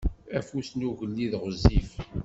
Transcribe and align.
Afus 0.37 0.69
n 0.75 0.85
ugellid 0.89 1.33
ɣezzif. 1.41 1.89